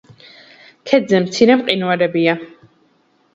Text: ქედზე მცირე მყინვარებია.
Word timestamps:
ქედზე 0.91 1.19
მცირე 1.25 1.59
მყინვარებია. 1.59 2.35